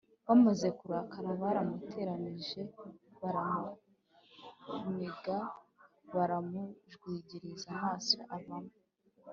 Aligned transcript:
Bamaze 0.27 0.67
kurakara 0.79 1.29
baramuteraniye 1.41 2.61
baramuniga 3.21 5.37
baramujwigiriza 6.13 7.67
amaso 7.77 8.19
avamo 8.35 8.71